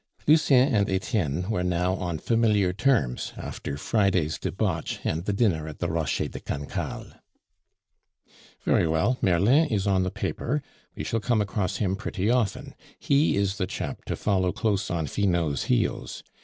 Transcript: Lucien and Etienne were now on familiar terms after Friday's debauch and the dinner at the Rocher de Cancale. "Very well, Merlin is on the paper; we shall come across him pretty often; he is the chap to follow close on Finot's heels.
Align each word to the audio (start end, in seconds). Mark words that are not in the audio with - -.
Lucien 0.27 0.73
and 0.73 0.89
Etienne 0.89 1.47
were 1.47 1.61
now 1.63 1.93
on 1.93 2.17
familiar 2.17 2.73
terms 2.73 3.33
after 3.37 3.77
Friday's 3.77 4.39
debauch 4.39 4.99
and 5.03 5.25
the 5.25 5.31
dinner 5.31 5.67
at 5.67 5.77
the 5.77 5.87
Rocher 5.91 6.27
de 6.27 6.39
Cancale. 6.39 7.13
"Very 8.63 8.87
well, 8.87 9.19
Merlin 9.21 9.67
is 9.67 9.85
on 9.85 10.01
the 10.01 10.09
paper; 10.09 10.63
we 10.95 11.03
shall 11.03 11.19
come 11.19 11.39
across 11.39 11.75
him 11.77 11.95
pretty 11.95 12.31
often; 12.31 12.73
he 12.97 13.37
is 13.37 13.57
the 13.59 13.67
chap 13.67 14.03
to 14.05 14.15
follow 14.15 14.51
close 14.51 14.89
on 14.89 15.05
Finot's 15.05 15.65
heels. 15.65 16.23